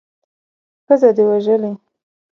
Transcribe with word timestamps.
ښځه 0.85 1.09
دې 1.15 1.23
وژلې. 1.29 1.71